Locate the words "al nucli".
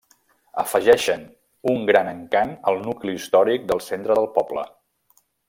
2.73-3.15